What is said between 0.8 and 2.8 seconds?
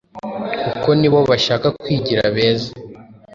nibo bashaka kwigira beza.